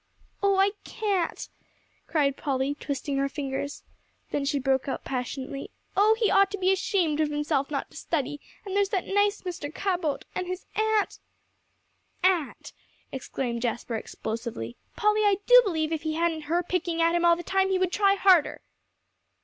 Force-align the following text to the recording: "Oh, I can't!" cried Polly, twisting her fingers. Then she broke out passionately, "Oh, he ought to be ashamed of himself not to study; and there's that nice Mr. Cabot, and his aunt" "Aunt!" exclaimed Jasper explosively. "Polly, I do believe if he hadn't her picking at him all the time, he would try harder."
"Oh, 0.41 0.57
I 0.57 0.71
can't!" 0.83 1.47
cried 2.07 2.35
Polly, 2.35 2.73
twisting 2.73 3.17
her 3.17 3.29
fingers. 3.29 3.83
Then 4.31 4.45
she 4.45 4.57
broke 4.57 4.87
out 4.87 5.03
passionately, 5.03 5.69
"Oh, 5.95 6.15
he 6.19 6.31
ought 6.31 6.49
to 6.49 6.57
be 6.57 6.71
ashamed 6.71 7.19
of 7.19 7.29
himself 7.29 7.69
not 7.69 7.91
to 7.91 7.97
study; 7.97 8.41
and 8.65 8.75
there's 8.75 8.89
that 8.89 9.05
nice 9.05 9.43
Mr. 9.43 9.71
Cabot, 9.71 10.25
and 10.33 10.47
his 10.47 10.65
aunt" 10.75 11.19
"Aunt!" 12.23 12.73
exclaimed 13.11 13.61
Jasper 13.61 13.93
explosively. 13.93 14.75
"Polly, 14.95 15.21
I 15.21 15.37
do 15.45 15.61
believe 15.63 15.91
if 15.93 16.01
he 16.01 16.15
hadn't 16.15 16.45
her 16.49 16.63
picking 16.63 16.99
at 16.99 17.13
him 17.13 17.23
all 17.23 17.35
the 17.35 17.43
time, 17.43 17.69
he 17.69 17.77
would 17.77 17.91
try 17.91 18.15
harder." 18.15 18.61